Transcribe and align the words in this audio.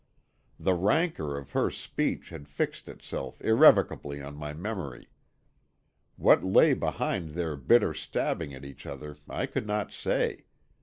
The 0.59 0.73
rancor 0.73 1.37
of 1.37 1.51
her 1.51 1.69
speech 1.69 2.31
had 2.31 2.47
fixed 2.47 2.89
itself 2.89 3.39
irrevocably 3.39 4.19
on 4.19 4.35
my 4.35 4.51
memory. 4.51 5.09
What 6.15 6.43
lay 6.43 6.73
behind 6.73 7.35
their 7.35 7.55
bitter 7.55 7.93
stabbing 7.93 8.51
at 8.55 8.65
each 8.65 8.87
other 8.87 9.17
I 9.29 9.45
could 9.45 9.67
not 9.67 9.91
say. 9.93 10.45